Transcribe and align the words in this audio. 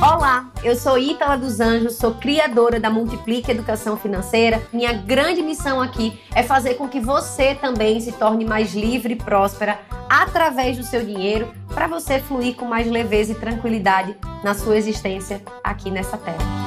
Olá, 0.00 0.48
eu 0.62 0.76
sou 0.76 0.96
Ítala 0.96 1.36
dos 1.36 1.58
Anjos, 1.58 1.96
sou 1.96 2.14
criadora 2.14 2.78
da 2.78 2.88
Multiplique 2.88 3.50
Educação 3.50 3.96
Financeira. 3.96 4.62
Minha 4.72 4.92
grande 4.92 5.42
missão 5.42 5.80
aqui 5.80 6.20
é 6.32 6.44
fazer 6.44 6.74
com 6.74 6.88
que 6.88 7.00
você 7.00 7.56
também 7.56 8.00
se 8.00 8.12
torne 8.12 8.44
mais 8.44 8.74
livre 8.74 9.14
e 9.14 9.16
próspera 9.16 9.80
através 10.08 10.76
do 10.76 10.84
seu 10.84 11.04
dinheiro, 11.04 11.52
para 11.74 11.88
você 11.88 12.20
fluir 12.20 12.54
com 12.54 12.64
mais 12.64 12.86
leveza 12.88 13.32
e 13.32 13.34
tranquilidade 13.34 14.16
na 14.44 14.54
sua 14.54 14.76
existência 14.76 15.42
aqui 15.64 15.90
nessa 15.90 16.16
terra. 16.16 16.61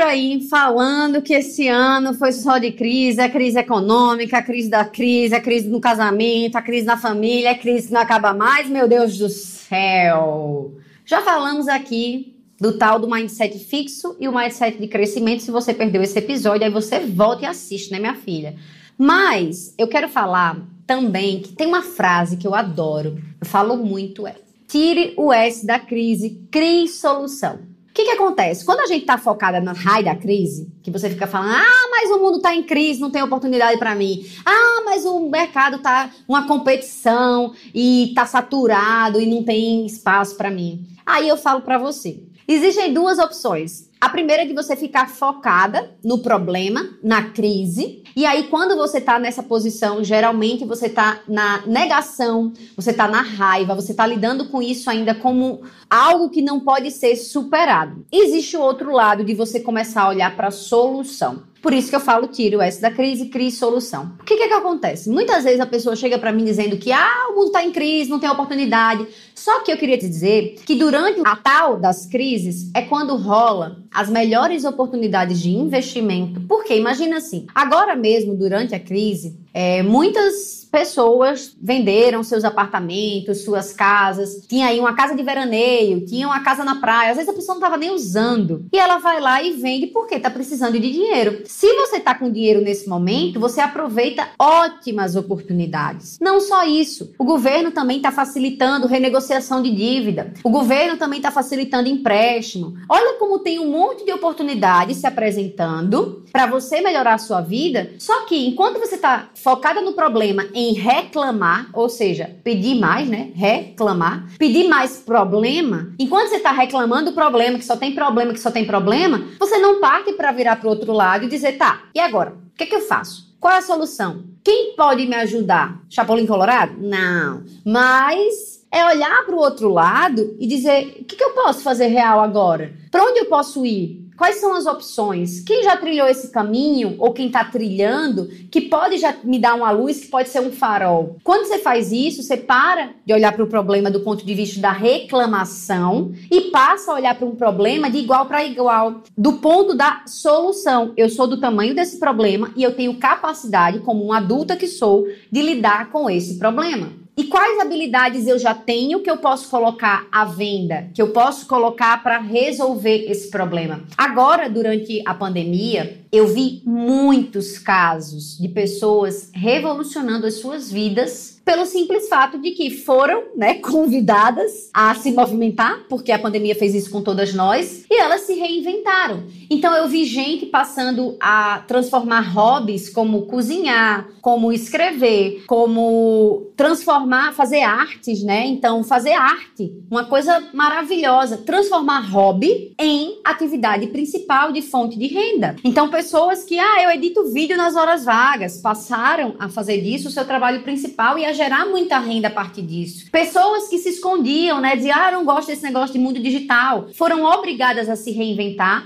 Aí 0.00 0.46
falando 0.48 1.22
que 1.22 1.34
esse 1.34 1.68
ano 1.68 2.14
foi 2.14 2.32
só 2.32 2.58
de 2.58 2.72
crise, 2.72 3.20
a 3.20 3.28
crise 3.28 3.58
econômica, 3.58 4.38
a 4.38 4.42
crise 4.42 4.68
da 4.68 4.84
crise, 4.84 5.34
a 5.34 5.40
crise 5.40 5.68
no 5.68 5.80
casamento, 5.80 6.56
a 6.56 6.62
crise 6.62 6.86
na 6.86 6.96
família, 6.96 7.52
a 7.52 7.58
crise 7.58 7.88
que 7.88 7.94
não 7.94 8.00
acaba 8.00 8.32
mais, 8.32 8.68
meu 8.68 8.88
Deus 8.88 9.16
do 9.18 9.28
céu. 9.28 10.74
Já 11.04 11.22
falamos 11.22 11.68
aqui 11.68 12.36
do 12.60 12.76
tal 12.76 12.98
do 12.98 13.10
mindset 13.10 13.58
fixo 13.58 14.16
e 14.20 14.28
o 14.28 14.36
mindset 14.36 14.78
de 14.78 14.86
crescimento. 14.86 15.42
Se 15.42 15.50
você 15.50 15.72
perdeu 15.72 16.02
esse 16.02 16.18
episódio, 16.18 16.64
aí 16.64 16.70
você 16.70 17.00
volta 17.00 17.44
e 17.44 17.46
assiste, 17.46 17.90
né, 17.90 17.98
minha 17.98 18.14
filha? 18.14 18.56
Mas 18.98 19.74
eu 19.78 19.88
quero 19.88 20.08
falar 20.08 20.60
também 20.86 21.40
que 21.40 21.52
tem 21.52 21.66
uma 21.66 21.82
frase 21.82 22.36
que 22.36 22.46
eu 22.46 22.54
adoro, 22.54 23.18
eu 23.40 23.46
falo 23.46 23.76
muito, 23.76 24.26
é 24.26 24.34
tire 24.68 25.14
o 25.16 25.32
S 25.32 25.66
da 25.66 25.78
crise, 25.78 26.46
crie 26.50 26.86
solução. 26.86 27.60
O 27.90 27.92
que, 27.92 28.04
que 28.04 28.10
acontece? 28.12 28.64
Quando 28.64 28.80
a 28.80 28.86
gente 28.86 29.00
está 29.00 29.18
focada 29.18 29.60
na 29.60 29.72
raio 29.72 30.04
da 30.04 30.14
crise, 30.14 30.72
que 30.80 30.92
você 30.92 31.10
fica 31.10 31.26
falando, 31.26 31.56
ah, 31.56 31.88
mas 31.90 32.08
o 32.10 32.18
mundo 32.18 32.36
está 32.36 32.54
em 32.54 32.62
crise, 32.62 33.00
não 33.00 33.10
tem 33.10 33.20
oportunidade 33.20 33.80
para 33.80 33.96
mim. 33.96 34.24
Ah, 34.46 34.82
mas 34.84 35.04
o 35.04 35.28
mercado 35.28 35.76
está 35.76 36.08
uma 36.28 36.46
competição 36.46 37.52
e 37.74 38.10
está 38.10 38.24
saturado 38.24 39.20
e 39.20 39.26
não 39.26 39.42
tem 39.42 39.84
espaço 39.84 40.36
para 40.36 40.52
mim. 40.52 40.86
Aí 41.10 41.28
eu 41.28 41.36
falo 41.36 41.62
para 41.62 41.76
você, 41.76 42.22
existem 42.46 42.94
duas 42.94 43.18
opções. 43.18 43.90
A 44.00 44.08
primeira 44.08 44.44
é 44.44 44.46
de 44.46 44.54
você 44.54 44.76
ficar 44.76 45.10
focada 45.10 45.90
no 46.04 46.18
problema, 46.18 46.88
na 47.02 47.30
crise. 47.30 48.04
E 48.14 48.24
aí, 48.24 48.44
quando 48.44 48.76
você 48.76 49.00
tá 49.00 49.18
nessa 49.18 49.42
posição, 49.42 50.04
geralmente 50.04 50.64
você 50.64 50.88
tá 50.88 51.20
na 51.26 51.66
negação, 51.66 52.52
você 52.76 52.92
tá 52.92 53.08
na 53.08 53.22
raiva, 53.22 53.74
você 53.74 53.92
tá 53.92 54.06
lidando 54.06 54.48
com 54.48 54.62
isso 54.62 54.88
ainda 54.88 55.12
como 55.12 55.62
algo 55.90 56.30
que 56.30 56.40
não 56.40 56.60
pode 56.60 56.92
ser 56.92 57.16
superado. 57.16 58.06
Existe 58.12 58.56
o 58.56 58.60
outro 58.60 58.92
lado 58.92 59.24
de 59.24 59.34
você 59.34 59.58
começar 59.58 60.02
a 60.02 60.08
olhar 60.10 60.36
para 60.36 60.46
a 60.46 60.52
solução. 60.52 61.50
Por 61.60 61.74
isso 61.74 61.90
que 61.90 61.96
eu 61.96 62.00
falo, 62.00 62.26
tira 62.26 62.56
o 62.56 62.62
S 62.62 62.80
da 62.80 62.90
crise, 62.90 63.26
crie 63.26 63.50
solução. 63.50 64.14
O 64.18 64.24
que, 64.24 64.34
que, 64.34 64.44
é 64.44 64.48
que 64.48 64.54
acontece? 64.54 65.10
Muitas 65.10 65.44
vezes 65.44 65.60
a 65.60 65.66
pessoa 65.66 65.94
chega 65.94 66.18
para 66.18 66.32
mim 66.32 66.44
dizendo 66.44 66.78
que 66.78 66.90
ah, 66.90 67.28
o 67.30 67.34
mundo 67.34 67.48
está 67.48 67.62
em 67.62 67.70
crise, 67.70 68.08
não 68.08 68.18
tem 68.18 68.30
oportunidade. 68.30 69.06
Só 69.40 69.60
que 69.60 69.72
eu 69.72 69.78
queria 69.78 69.96
te 69.96 70.06
dizer 70.06 70.56
que 70.66 70.74
durante 70.74 71.22
a 71.24 71.34
tal 71.34 71.78
das 71.78 72.04
crises 72.04 72.70
é 72.74 72.82
quando 72.82 73.16
rola 73.16 73.82
as 73.90 74.10
melhores 74.10 74.66
oportunidades 74.66 75.40
de 75.40 75.48
investimento. 75.48 76.42
Porque 76.42 76.76
imagina 76.76 77.16
assim, 77.16 77.46
agora 77.54 77.96
mesmo 77.96 78.36
durante 78.36 78.74
a 78.74 78.78
crise, 78.78 79.40
é, 79.52 79.82
muitas 79.82 80.68
pessoas 80.70 81.56
venderam 81.60 82.22
seus 82.22 82.44
apartamentos, 82.44 83.42
suas 83.42 83.72
casas. 83.72 84.46
Tinha 84.46 84.66
aí 84.66 84.78
uma 84.78 84.94
casa 84.94 85.16
de 85.16 85.22
veraneio, 85.22 86.04
tinha 86.04 86.26
uma 86.26 86.40
casa 86.40 86.62
na 86.62 86.76
praia. 86.76 87.10
Às 87.10 87.16
vezes 87.16 87.30
a 87.30 87.34
pessoa 87.34 87.54
não 87.54 87.62
estava 87.62 87.76
nem 87.76 87.90
usando. 87.90 88.66
E 88.72 88.78
ela 88.78 88.98
vai 88.98 89.20
lá 89.20 89.42
e 89.42 89.52
vende 89.54 89.88
porque 89.88 90.16
está 90.16 90.30
precisando 90.30 90.78
de 90.78 90.92
dinheiro. 90.92 91.42
Se 91.46 91.66
você 91.74 91.96
está 91.96 92.14
com 92.14 92.30
dinheiro 92.30 92.60
nesse 92.60 92.88
momento, 92.88 93.40
você 93.40 93.60
aproveita 93.60 94.28
ótimas 94.38 95.16
oportunidades. 95.16 96.18
Não 96.20 96.40
só 96.40 96.64
isso, 96.64 97.12
o 97.18 97.24
governo 97.24 97.72
também 97.72 97.96
está 97.96 98.12
facilitando 98.12 98.86
renegociação 98.86 99.29
de 99.62 99.70
dívida. 99.70 100.32
O 100.42 100.50
governo 100.50 100.96
também 100.96 101.18
está 101.18 101.30
facilitando 101.30 101.88
empréstimo. 101.88 102.74
Olha 102.88 103.18
como 103.18 103.38
tem 103.38 103.58
um 103.58 103.70
monte 103.70 104.04
de 104.04 104.12
oportunidades 104.12 104.98
se 104.98 105.06
apresentando 105.06 106.24
para 106.32 106.46
você 106.46 106.80
melhorar 106.80 107.14
a 107.14 107.18
sua 107.18 107.40
vida. 107.40 107.90
Só 107.98 108.22
que 108.26 108.46
enquanto 108.46 108.78
você 108.78 108.96
está 108.96 109.28
focada 109.34 109.80
no 109.80 109.92
problema 109.92 110.46
em 110.54 110.72
reclamar, 110.72 111.68
ou 111.72 111.88
seja, 111.88 112.30
pedir 112.42 112.74
mais, 112.74 113.08
né? 113.08 113.30
Reclamar, 113.34 114.26
pedir 114.38 114.68
mais 114.68 114.98
problema. 114.98 115.92
Enquanto 115.98 116.28
você 116.28 116.36
está 116.36 116.52
reclamando 116.52 117.10
o 117.10 117.14
problema, 117.14 117.58
que 117.58 117.64
só 117.64 117.76
tem 117.76 117.94
problema, 117.94 118.32
que 118.32 118.40
só 118.40 118.50
tem 118.50 118.66
problema, 118.66 119.24
você 119.38 119.58
não 119.58 119.80
parte 119.80 120.12
para 120.12 120.32
virar 120.32 120.56
para 120.56 120.66
o 120.66 120.70
outro 120.70 120.92
lado 120.92 121.24
e 121.24 121.28
dizer, 121.28 121.56
tá, 121.56 121.84
e 121.94 122.00
agora? 122.00 122.30
O 122.32 122.56
que, 122.56 122.64
é 122.64 122.66
que 122.66 122.74
eu 122.74 122.80
faço? 122.80 123.30
Qual 123.40 123.54
é 123.54 123.58
a 123.58 123.62
solução? 123.62 124.24
Quem 124.44 124.74
pode 124.76 125.06
me 125.06 125.14
ajudar? 125.16 125.80
Chapolin 125.88 126.26
Colorado? 126.26 126.74
Não. 126.78 127.42
Mas 127.64 128.59
é 128.72 128.84
olhar 128.84 129.24
para 129.24 129.34
o 129.34 129.38
outro 129.38 129.68
lado 129.68 130.36
e 130.38 130.46
dizer: 130.46 130.98
o 131.00 131.04
que, 131.04 131.16
que 131.16 131.24
eu 131.24 131.30
posso 131.30 131.60
fazer 131.60 131.88
real 131.88 132.20
agora? 132.20 132.72
Para 132.90 133.04
onde 133.04 133.20
eu 133.20 133.26
posso 133.26 133.64
ir? 133.66 134.00
Quais 134.20 134.36
são 134.36 134.52
as 134.52 134.66
opções? 134.66 135.40
Quem 135.40 135.62
já 135.62 135.78
trilhou 135.78 136.06
esse 136.06 136.30
caminho 136.30 136.94
ou 136.98 137.10
quem 137.10 137.28
está 137.28 137.42
trilhando 137.42 138.28
que 138.50 138.60
pode 138.60 138.98
já 138.98 139.16
me 139.24 139.38
dar 139.38 139.54
uma 139.54 139.70
luz 139.70 140.00
que 140.00 140.08
pode 140.08 140.28
ser 140.28 140.40
um 140.40 140.52
farol? 140.52 141.16
Quando 141.24 141.46
você 141.46 141.56
faz 141.56 141.90
isso, 141.90 142.22
você 142.22 142.36
para 142.36 142.90
de 143.06 143.14
olhar 143.14 143.32
para 143.32 143.42
o 143.42 143.48
problema 143.48 143.90
do 143.90 144.00
ponto 144.00 144.22
de 144.22 144.34
vista 144.34 144.60
da 144.60 144.72
reclamação 144.72 146.12
e 146.30 146.50
passa 146.50 146.92
a 146.92 146.96
olhar 146.96 147.14
para 147.14 147.26
um 147.26 147.34
problema 147.34 147.90
de 147.90 147.96
igual 147.96 148.26
para 148.26 148.44
igual, 148.44 149.02
do 149.16 149.38
ponto 149.38 149.74
da 149.74 150.02
solução. 150.06 150.92
Eu 150.98 151.08
sou 151.08 151.26
do 151.26 151.40
tamanho 151.40 151.74
desse 151.74 151.98
problema 151.98 152.52
e 152.54 152.62
eu 152.62 152.76
tenho 152.76 152.98
capacidade, 152.98 153.78
como 153.78 154.04
uma 154.04 154.18
adulta 154.18 154.54
que 154.54 154.66
sou, 154.66 155.06
de 155.32 155.40
lidar 155.40 155.88
com 155.90 156.10
esse 156.10 156.38
problema. 156.38 156.99
E 157.20 157.24
quais 157.24 157.60
habilidades 157.60 158.26
eu 158.26 158.38
já 158.38 158.54
tenho 158.54 159.00
que 159.00 159.10
eu 159.10 159.18
posso 159.18 159.50
colocar 159.50 160.08
à 160.10 160.24
venda, 160.24 160.88
que 160.94 161.02
eu 161.02 161.08
posso 161.08 161.46
colocar 161.46 162.02
para 162.02 162.18
resolver 162.18 163.10
esse 163.10 163.28
problema? 163.28 163.84
Agora, 163.94 164.48
durante 164.48 165.02
a 165.04 165.12
pandemia, 165.12 165.98
eu 166.10 166.26
vi 166.26 166.62
muitos 166.64 167.58
casos 167.58 168.38
de 168.38 168.48
pessoas 168.48 169.30
revolucionando 169.34 170.26
as 170.26 170.36
suas 170.36 170.72
vidas 170.72 171.40
pelo 171.44 171.66
simples 171.66 172.08
fato 172.08 172.38
de 172.38 172.52
que 172.52 172.70
foram, 172.70 173.24
né, 173.36 173.54
convidadas 173.60 174.70
a 174.72 174.94
se 174.94 175.12
movimentar, 175.12 175.84
porque 175.88 176.12
a 176.12 176.18
pandemia 176.18 176.54
fez 176.54 176.74
isso 176.74 176.90
com 176.90 177.02
todas 177.02 177.34
nós, 177.34 177.84
e 177.90 178.00
elas 178.00 178.22
reinventaram. 178.40 179.24
Então 179.50 179.74
eu 179.74 179.86
vi 179.88 180.04
gente 180.04 180.46
passando 180.46 181.16
a 181.20 181.58
transformar 181.66 182.20
hobbies 182.20 182.88
como 182.88 183.26
cozinhar, 183.26 184.08
como 184.20 184.52
escrever, 184.52 185.44
como 185.46 186.50
transformar, 186.56 187.32
fazer 187.32 187.62
artes, 187.62 188.22
né? 188.22 188.46
Então 188.46 188.82
fazer 188.82 189.12
arte, 189.12 189.72
uma 189.90 190.04
coisa 190.04 190.48
maravilhosa, 190.52 191.38
transformar 191.38 192.00
hobby 192.10 192.74
em 192.78 193.18
atividade 193.24 193.86
principal 193.88 194.52
de 194.52 194.62
fonte 194.62 194.98
de 194.98 195.06
renda. 195.06 195.56
Então 195.64 195.88
pessoas 195.88 196.44
que, 196.44 196.58
ah, 196.58 196.82
eu 196.82 196.90
edito 196.90 197.32
vídeo 197.32 197.56
nas 197.56 197.76
horas 197.76 198.04
vagas, 198.04 198.60
passaram 198.60 199.34
a 199.38 199.48
fazer 199.48 199.80
disso 199.80 200.08
o 200.08 200.10
seu 200.10 200.24
trabalho 200.24 200.62
principal 200.62 201.18
e 201.18 201.24
a 201.24 201.32
gerar 201.32 201.66
muita 201.66 201.98
renda 201.98 202.28
a 202.28 202.30
partir 202.30 202.62
disso. 202.62 203.10
Pessoas 203.10 203.68
que 203.68 203.78
se 203.78 203.90
escondiam, 203.90 204.60
né? 204.60 204.76
Diziam, 204.76 204.98
ah, 204.98 205.10
não 205.10 205.24
gosto 205.24 205.48
desse 205.48 205.62
negócio 205.62 205.92
de 205.92 205.98
mundo 205.98 206.20
digital. 206.20 206.88
Foram 206.94 207.24
obrigadas 207.24 207.88
a 207.88 207.96
se 207.96 208.10
reinventar, 208.10 208.29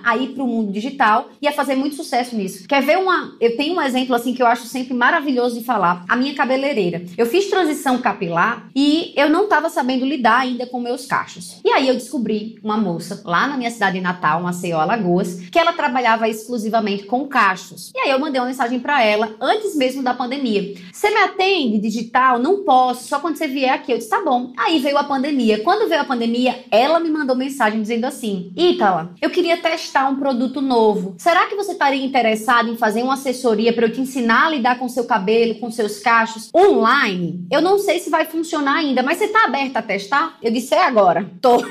a 0.04 0.16
ir 0.16 0.28
para 0.28 0.44
o 0.44 0.46
mundo 0.46 0.72
digital 0.72 1.30
e 1.40 1.48
a 1.48 1.52
fazer 1.52 1.74
muito 1.74 1.96
sucesso 1.96 2.36
nisso. 2.36 2.66
Quer 2.68 2.82
ver 2.82 2.98
uma. 2.98 3.34
Eu 3.40 3.56
tenho 3.56 3.74
um 3.74 3.82
exemplo 3.82 4.14
assim 4.14 4.34
que 4.34 4.42
eu 4.42 4.46
acho 4.46 4.66
sempre 4.66 4.94
maravilhoso 4.94 5.58
de 5.58 5.64
falar. 5.64 6.04
A 6.08 6.16
minha 6.16 6.34
cabeleireira. 6.34 7.04
Eu 7.18 7.26
fiz 7.26 7.48
transição 7.50 7.98
capilar 7.98 8.68
e 8.74 9.12
eu 9.16 9.28
não 9.28 9.44
estava 9.44 9.68
sabendo 9.68 10.04
lidar 10.04 10.40
ainda 10.40 10.66
com 10.66 10.80
meus 10.80 11.06
cachos. 11.06 11.60
E 11.64 11.70
aí 11.70 11.88
eu 11.88 11.94
descobri 11.94 12.58
uma 12.62 12.76
moça 12.76 13.22
lá 13.24 13.46
na 13.46 13.56
minha 13.56 13.70
cidade 13.70 14.00
natal, 14.00 14.42
Maceió, 14.42 14.80
Alagoas, 14.80 15.40
que 15.50 15.58
ela 15.58 15.72
trabalhava 15.72 16.28
exclusivamente 16.28 17.04
com 17.04 17.26
cachos. 17.26 17.90
E 17.94 17.98
aí 17.98 18.10
eu 18.10 18.18
mandei 18.18 18.40
uma 18.40 18.48
mensagem 18.48 18.78
para 18.78 19.02
ela 19.02 19.34
antes 19.40 19.74
mesmo 19.76 20.02
da 20.02 20.14
pandemia. 20.14 20.74
Você 20.92 21.10
me 21.10 21.18
atende 21.18 21.78
digital? 21.78 22.38
não 22.44 22.62
posso, 22.62 23.08
só 23.08 23.18
quando 23.18 23.36
você 23.36 23.48
vier 23.48 23.72
aqui. 23.72 23.90
Eu 23.90 23.98
disse, 23.98 24.10
tá 24.10 24.22
bom. 24.22 24.52
Aí 24.56 24.78
veio 24.78 24.98
a 24.98 25.04
pandemia. 25.04 25.60
Quando 25.62 25.88
veio 25.88 26.02
a 26.02 26.04
pandemia, 26.04 26.64
ela 26.70 27.00
me 27.00 27.10
mandou 27.10 27.34
mensagem 27.34 27.80
dizendo 27.80 28.04
assim: 28.04 28.52
Ítala, 28.56 29.12
eu 29.20 29.30
queria 29.34 29.56
testar 29.56 30.08
um 30.08 30.16
produto 30.16 30.60
novo. 30.60 31.16
Será 31.18 31.46
que 31.46 31.56
você 31.56 31.72
estaria 31.72 32.04
interessado 32.04 32.70
em 32.70 32.76
fazer 32.76 33.02
uma 33.02 33.14
assessoria 33.14 33.72
para 33.72 33.86
eu 33.86 33.92
te 33.92 34.00
ensinar 34.00 34.46
a 34.46 34.50
lidar 34.50 34.78
com 34.78 34.88
seu 34.88 35.04
cabelo, 35.04 35.56
com 35.56 35.70
seus 35.70 35.98
cachos 35.98 36.50
online? 36.54 37.44
Eu 37.50 37.60
não 37.60 37.78
sei 37.78 37.98
se 37.98 38.08
vai 38.08 38.24
funcionar 38.24 38.76
ainda, 38.76 39.02
mas 39.02 39.18
você 39.18 39.28
tá 39.28 39.44
aberta 39.44 39.80
a 39.80 39.82
testar? 39.82 40.38
Eu 40.40 40.52
disse, 40.52 40.74
é 40.74 40.84
agora. 40.84 41.28
Tô. 41.40 41.64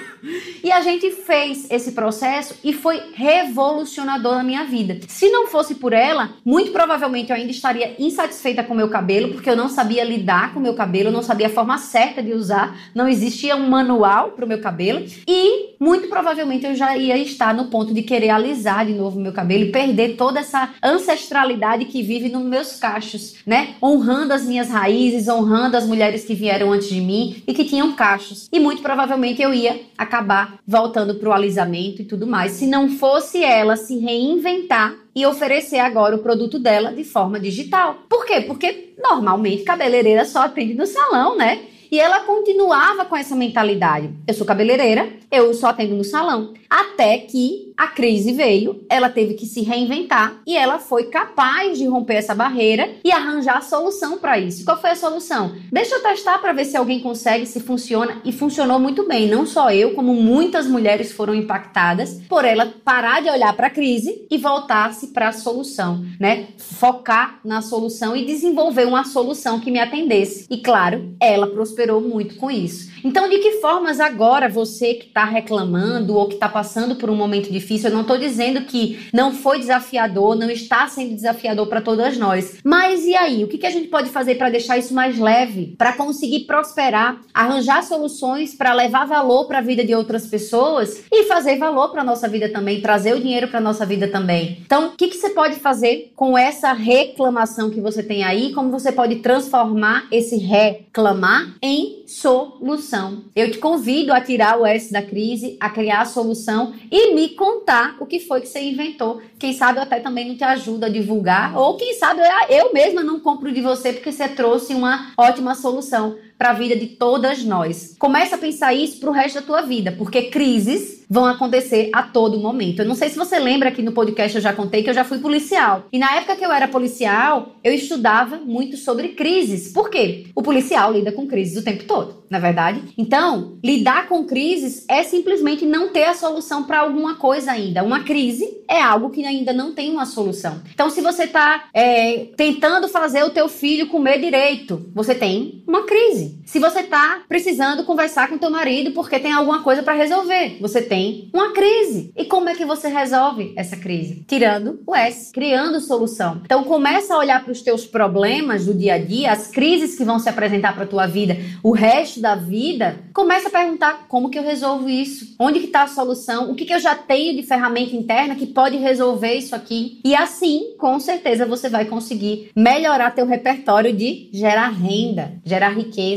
E 0.63 0.71
a 0.71 0.81
gente 0.81 1.11
fez 1.11 1.69
esse 1.69 1.91
processo 1.91 2.55
e 2.63 2.73
foi 2.73 3.01
revolucionador 3.13 4.35
na 4.35 4.43
minha 4.43 4.63
vida. 4.63 4.99
Se 5.07 5.29
não 5.29 5.47
fosse 5.47 5.75
por 5.75 5.93
ela, 5.93 6.33
muito 6.45 6.71
provavelmente 6.71 7.29
eu 7.29 7.35
ainda 7.35 7.51
estaria 7.51 7.95
insatisfeita 7.99 8.63
com 8.63 8.73
meu 8.73 8.89
cabelo, 8.89 9.33
porque 9.33 9.49
eu 9.49 9.55
não 9.55 9.69
sabia 9.69 10.03
lidar 10.03 10.53
com 10.53 10.59
meu 10.59 10.73
cabelo, 10.73 11.11
não 11.11 11.21
sabia 11.21 11.47
a 11.47 11.49
forma 11.49 11.77
certa 11.77 12.21
de 12.21 12.33
usar, 12.33 12.77
não 12.95 13.07
existia 13.07 13.55
um 13.55 13.69
manual 13.69 14.31
para 14.31 14.45
o 14.45 14.47
meu 14.47 14.61
cabelo 14.61 15.05
e 15.27 15.75
muito 15.79 16.07
provavelmente 16.07 16.65
eu 16.65 16.75
já 16.75 16.95
ia 16.95 17.17
estar 17.17 17.52
no 17.53 17.65
ponto 17.65 17.93
de 17.93 18.01
querer 18.01 18.29
alisar 18.29 18.85
de 18.85 18.93
novo 18.93 19.19
meu 19.19 19.31
cabelo 19.31 19.65
e 19.65 19.71
perder 19.71 20.15
toda 20.15 20.39
essa 20.39 20.73
ancestralidade 20.83 21.85
que 21.85 22.01
vive 22.01 22.29
nos 22.29 22.43
meus 22.43 22.75
cachos, 22.77 23.35
né? 23.45 23.75
Honrando 23.81 24.33
as 24.33 24.45
minhas 24.45 24.69
raízes, 24.69 25.27
honrando 25.27 25.77
as 25.77 25.85
mulheres 25.85 26.25
que 26.25 26.33
vieram 26.33 26.71
antes 26.71 26.89
de 26.89 27.01
mim 27.01 27.43
e 27.47 27.53
que 27.53 27.65
tinham 27.65 27.93
cachos. 27.93 28.49
E 28.51 28.59
muito 28.59 28.81
provavelmente 28.81 29.41
eu 29.41 29.53
ia 29.53 29.81
acabar 29.97 30.57
voltando 30.67 31.15
para 31.15 31.29
o 31.29 31.33
alisamento 31.33 32.01
e 32.01 32.05
tudo 32.05 32.27
mais, 32.27 32.53
se 32.53 32.67
não 32.67 32.89
fosse 32.89 33.43
ela 33.43 33.75
se 33.75 33.97
reinventar 33.97 34.95
e 35.15 35.25
oferecer 35.25 35.79
agora 35.79 36.15
o 36.15 36.19
produto 36.19 36.57
dela 36.57 36.91
de 36.91 37.03
forma 37.03 37.39
digital. 37.39 37.97
Por 38.09 38.25
quê? 38.25 38.41
Porque 38.41 38.93
normalmente 39.01 39.63
cabeleireira 39.63 40.25
só 40.25 40.43
atende 40.43 40.73
no 40.73 40.85
salão, 40.85 41.37
né? 41.37 41.59
E 41.93 41.99
ela 41.99 42.21
continuava 42.21 43.05
com 43.05 43.15
essa 43.15 43.35
mentalidade. 43.35 44.09
Eu 44.27 44.33
sou 44.33 44.47
cabeleireira, 44.47 45.13
eu 45.31 45.53
só 45.53 45.67
atendo 45.67 45.93
no 45.93 46.03
salão. 46.03 46.51
Até 46.67 47.19
que 47.19 47.71
a 47.77 47.87
crise 47.87 48.31
veio, 48.31 48.85
ela 48.89 49.09
teve 49.09 49.33
que 49.33 49.45
se 49.45 49.61
reinventar 49.61 50.41
e 50.45 50.55
ela 50.55 50.79
foi 50.79 51.05
capaz 51.05 51.77
de 51.77 51.85
romper 51.85 52.15
essa 52.15 52.35
barreira 52.35 52.95
e 53.03 53.11
arranjar 53.11 53.57
a 53.57 53.61
solução 53.61 54.17
para 54.17 54.39
isso. 54.39 54.65
Qual 54.65 54.79
foi 54.79 54.91
a 54.91 54.95
solução? 54.95 55.55
Deixa 55.71 55.95
eu 55.95 56.03
testar 56.03 56.37
para 56.39 56.53
ver 56.53 56.65
se 56.65 56.77
alguém 56.77 56.99
consegue, 56.99 57.45
se 57.45 57.59
funciona 57.59 58.21
e 58.23 58.31
funcionou 58.31 58.79
muito 58.79 59.07
bem. 59.07 59.27
Não 59.27 59.45
só 59.45 59.71
eu, 59.71 59.93
como 59.93 60.13
muitas 60.13 60.67
mulheres 60.67 61.11
foram 61.11 61.33
impactadas 61.33 62.21
por 62.29 62.45
ela 62.45 62.73
parar 62.83 63.21
de 63.21 63.29
olhar 63.29 63.53
para 63.55 63.67
a 63.67 63.71
crise 63.71 64.25
e 64.29 64.37
voltar-se 64.37 65.07
para 65.07 65.29
a 65.29 65.33
solução, 65.33 66.05
né? 66.19 66.47
Focar 66.57 67.39
na 67.43 67.61
solução 67.61 68.15
e 68.15 68.25
desenvolver 68.25 68.85
uma 68.85 69.03
solução 69.03 69.59
que 69.59 69.71
me 69.71 69.79
atendesse. 69.79 70.47
E 70.49 70.57
claro, 70.57 71.15
ela 71.19 71.47
prosperou 71.47 72.01
muito 72.01 72.35
com 72.35 72.49
isso. 72.49 72.92
Então, 73.03 73.29
de 73.29 73.39
que 73.39 73.53
formas 73.53 73.99
agora 73.99 74.47
você 74.47 74.93
que 74.93 75.07
está 75.07 75.25
reclamando 75.25 76.15
ou 76.15 76.27
que 76.27 76.35
está 76.35 76.47
passando 76.47 76.95
por 76.95 77.09
um 77.09 77.15
momento 77.15 77.51
difícil, 77.51 77.89
eu 77.89 77.93
não 77.93 78.01
estou 78.01 78.17
dizendo 78.17 78.61
que 78.61 79.07
não 79.13 79.33
foi 79.33 79.59
desafiador, 79.59 80.35
não 80.35 80.49
está 80.49 80.87
sendo 80.87 81.15
desafiador 81.15 81.67
para 81.67 81.81
todas 81.81 82.17
nós. 82.17 82.57
Mas 82.63 83.05
e 83.05 83.15
aí? 83.15 83.43
O 83.43 83.47
que, 83.47 83.57
que 83.57 83.67
a 83.67 83.71
gente 83.71 83.87
pode 83.87 84.09
fazer 84.09 84.35
para 84.35 84.49
deixar 84.49 84.77
isso 84.77 84.93
mais 84.93 85.17
leve? 85.19 85.75
Para 85.77 85.93
conseguir 85.93 86.41
prosperar, 86.41 87.19
arranjar 87.33 87.83
soluções 87.83 88.53
para 88.55 88.73
levar 88.73 89.05
valor 89.05 89.45
para 89.45 89.59
a 89.59 89.61
vida 89.61 89.83
de 89.83 89.93
outras 89.93 90.27
pessoas 90.27 91.03
e 91.11 91.23
fazer 91.23 91.57
valor 91.57 91.89
para 91.89 92.03
nossa 92.03 92.27
vida 92.27 92.49
também, 92.49 92.81
trazer 92.81 93.13
o 93.15 93.19
dinheiro 93.19 93.47
para 93.47 93.59
nossa 93.59 93.85
vida 93.85 94.07
também. 94.07 94.59
Então, 94.65 94.87
o 94.87 94.91
que, 94.91 95.07
que 95.07 95.17
você 95.17 95.29
pode 95.29 95.55
fazer 95.55 96.11
com 96.15 96.37
essa 96.37 96.71
reclamação 96.73 97.69
que 97.69 97.81
você 97.81 98.01
tem 98.01 98.23
aí? 98.23 98.53
Como 98.53 98.71
você 98.71 98.91
pode 98.91 99.17
transformar 99.17 100.07
esse 100.11 100.37
reclamar 100.37 101.55
em 101.61 102.02
solução? 102.07 103.23
Eu 103.35 103.51
te 103.51 103.57
convido 103.57 104.13
a 104.13 104.21
tirar 104.21 104.59
o 104.59 104.65
S 104.65 104.91
da 104.91 105.01
crise, 105.01 105.57
a 105.59 105.69
criar 105.69 106.01
a 106.01 106.05
solução 106.05 106.73
e 106.91 107.13
me 107.13 107.29
contar 107.29 107.97
o 107.99 108.05
que 108.05 108.19
foi 108.19 108.41
que 108.41 108.47
você 108.47 108.61
inventou. 108.61 109.21
Quem 109.39 109.53
sabe 109.53 109.79
eu 109.79 109.83
até 109.83 109.99
também 109.99 110.27
não 110.27 110.35
te 110.35 110.43
ajuda 110.43 110.87
a 110.87 110.89
divulgar, 110.89 111.57
ou 111.57 111.75
quem 111.77 111.93
sabe 111.95 112.21
eu 112.49 112.73
mesma 112.73 113.03
não 113.03 113.19
compro 113.19 113.51
de 113.51 113.61
você 113.61 113.93
porque 113.93 114.11
você 114.11 114.27
trouxe 114.27 114.73
uma 114.73 115.13
ótima 115.17 115.55
solução 115.55 116.15
para 116.43 116.49
a 116.49 116.53
vida 116.55 116.75
de 116.75 116.87
todas 116.87 117.41
nós. 117.41 117.95
Começa 117.97 118.35
a 118.35 118.37
pensar 118.37 118.73
isso 118.73 118.99
para 118.99 119.09
o 119.09 119.13
resto 119.13 119.35
da 119.35 119.41
tua 119.43 119.61
vida, 119.61 119.93
porque 119.93 120.23
crises 120.23 121.03
vão 121.09 121.25
acontecer 121.25 121.89
a 121.93 122.01
todo 122.01 122.39
momento. 122.39 122.81
Eu 122.81 122.85
não 122.85 122.95
sei 122.95 123.07
se 123.07 123.15
você 123.15 123.39
lembra 123.39 123.69
aqui 123.69 123.81
no 123.81 123.91
podcast 123.91 124.35
eu 124.35 124.41
já 124.41 124.51
contei 124.51 124.81
que 124.81 124.89
eu 124.89 124.93
já 124.93 125.03
fui 125.03 125.19
policial. 125.19 125.85
E 125.91 125.99
na 125.99 126.15
época 126.15 126.35
que 126.35 126.43
eu 126.43 126.51
era 126.51 126.67
policial, 126.67 127.55
eu 127.63 127.73
estudava 127.73 128.37
muito 128.37 128.77
sobre 128.77 129.09
crises. 129.09 129.71
Por 129.71 129.89
quê? 129.89 130.25
O 130.35 130.41
policial 130.41 130.91
lida 130.91 131.11
com 131.11 131.27
crises 131.27 131.61
o 131.61 131.63
tempo 131.63 131.83
todo, 131.83 132.23
na 132.29 132.39
é 132.39 132.41
verdade. 132.41 132.81
Então, 132.97 133.57
lidar 133.63 134.07
com 134.07 134.25
crises 134.25 134.85
é 134.89 135.03
simplesmente 135.03 135.65
não 135.65 135.89
ter 135.89 136.05
a 136.05 136.15
solução 136.15 136.63
para 136.63 136.79
alguma 136.79 137.15
coisa 137.15 137.51
ainda. 137.51 137.83
Uma 137.83 138.01
crise 138.01 138.61
é 138.67 138.81
algo 138.81 139.11
que 139.11 139.23
ainda 139.23 139.53
não 139.53 139.73
tem 139.73 139.91
uma 139.91 140.05
solução. 140.05 140.61
Então, 140.73 140.89
se 140.89 140.99
você 140.99 141.25
está 141.25 141.65
é, 141.73 142.27
tentando 142.35 142.87
fazer 142.87 143.23
o 143.23 143.29
teu 143.29 143.47
filho 143.47 143.87
comer 143.87 144.19
direito, 144.19 144.89
você 144.93 145.13
tem 145.13 145.63
uma 145.67 145.83
crise. 145.83 146.32
Se 146.45 146.59
você 146.59 146.81
está 146.81 147.21
precisando 147.27 147.83
conversar 147.83 148.29
com 148.29 148.37
teu 148.37 148.49
marido 148.49 148.91
porque 148.91 149.19
tem 149.19 149.31
alguma 149.31 149.63
coisa 149.63 149.83
para 149.83 149.93
resolver, 149.93 150.57
você 150.59 150.81
tem 150.81 151.29
uma 151.33 151.51
crise. 151.51 152.11
E 152.15 152.25
como 152.25 152.49
é 152.49 152.55
que 152.55 152.65
você 152.65 152.87
resolve 152.87 153.53
essa 153.55 153.77
crise? 153.77 154.23
Tirando 154.27 154.81
o 154.85 154.95
S, 154.95 155.31
criando 155.31 155.79
solução. 155.79 156.41
Então, 156.43 156.63
começa 156.63 157.13
a 157.13 157.17
olhar 157.17 157.43
para 157.43 157.51
os 157.51 157.61
teus 157.61 157.85
problemas 157.85 158.65
do 158.65 158.73
dia 158.73 158.95
a 158.95 158.97
dia, 158.97 159.31
as 159.31 159.47
crises 159.47 159.97
que 159.97 160.03
vão 160.03 160.19
se 160.19 160.29
apresentar 160.29 160.75
para 160.75 160.85
tua 160.85 161.07
vida, 161.07 161.37
o 161.61 161.71
resto 161.71 162.21
da 162.21 162.35
vida. 162.35 162.99
Começa 163.13 163.47
a 163.47 163.51
perguntar 163.51 164.05
como 164.07 164.29
que 164.29 164.37
eu 164.37 164.43
resolvo 164.43 164.89
isso? 164.89 165.35
Onde 165.39 165.59
que 165.59 165.65
está 165.67 165.83
a 165.83 165.87
solução? 165.87 166.51
O 166.51 166.55
que, 166.55 166.65
que 166.65 166.73
eu 166.73 166.79
já 166.79 166.95
tenho 166.95 167.35
de 167.35 167.43
ferramenta 167.43 167.95
interna 167.95 168.35
que 168.35 168.47
pode 168.47 168.77
resolver 168.77 169.33
isso 169.33 169.55
aqui? 169.55 169.99
E 170.03 170.15
assim, 170.15 170.75
com 170.77 170.99
certeza, 170.99 171.45
você 171.45 171.69
vai 171.69 171.85
conseguir 171.85 172.51
melhorar 172.55 173.11
teu 173.11 173.25
repertório 173.25 173.93
de 173.93 174.29
gerar 174.31 174.69
renda, 174.69 175.33
gerar 175.45 175.69
riqueza. 175.69 176.12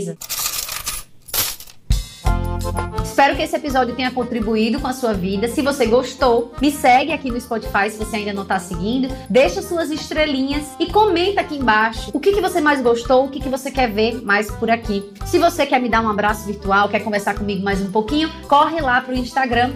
Espero 3.17 3.35
que 3.35 3.43
esse 3.43 3.57
episódio 3.57 3.95
tenha 3.95 4.11
contribuído 4.11 4.79
com 4.79 4.87
a 4.87 4.93
sua 4.93 5.15
vida. 5.15 5.49
Se 5.49 5.63
você 5.63 5.87
gostou, 5.87 6.53
me 6.61 6.71
segue 6.71 7.13
aqui 7.13 7.31
no 7.31 7.41
Spotify 7.41 7.89
se 7.89 7.97
você 7.97 8.17
ainda 8.17 8.35
não 8.35 8.43
está 8.43 8.59
seguindo. 8.59 9.09
Deixa 9.31 9.63
suas 9.63 9.91
estrelinhas 9.91 10.77
e 10.79 10.87
comenta 10.93 11.41
aqui 11.41 11.57
embaixo 11.57 12.11
o 12.13 12.21
que, 12.21 12.33
que 12.33 12.43
você 12.43 12.61
mais 12.61 12.83
gostou, 12.83 13.25
o 13.25 13.31
que, 13.31 13.41
que 13.41 13.49
você 13.49 13.71
quer 13.71 13.91
ver 13.91 14.23
mais 14.23 14.51
por 14.51 14.71
aqui. 14.71 15.13
Se 15.25 15.39
você 15.39 15.65
quer 15.65 15.81
me 15.81 15.89
dar 15.89 16.03
um 16.03 16.11
abraço 16.11 16.45
virtual, 16.45 16.91
quer 16.91 17.01
conversar 17.01 17.35
comigo 17.35 17.65
mais 17.65 17.81
um 17.81 17.91
pouquinho, 17.91 18.31
corre 18.49 18.83
lá 18.83 19.01
pro 19.01 19.15
Instagram, 19.15 19.73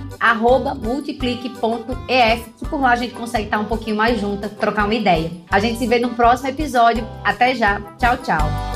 multiplique.ef, 0.83 2.45
que 2.59 2.69
por 2.69 2.81
lá 2.81 2.91
a 2.91 2.97
gente 2.97 3.15
consegue 3.15 3.45
estar 3.45 3.59
um 3.59 3.65
pouquinho 3.65 3.97
mais 3.97 4.21
junta, 4.21 4.51
trocar 4.51 4.85
uma 4.85 4.95
ideia. 4.95 5.31
A 5.51 5.59
gente 5.59 5.79
se 5.79 5.87
vê 5.87 5.99
no 5.99 6.11
próximo 6.11 6.51
episódio. 6.51 7.07
Até 7.25 7.55
já. 7.55 7.81
Tchau, 7.99 8.19
tchau. 8.19 8.70